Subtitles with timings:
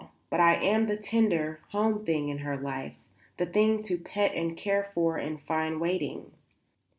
[0.31, 2.95] But I am the tender, home thing in her life;
[3.37, 6.31] the thing to pet and care for and find waiting.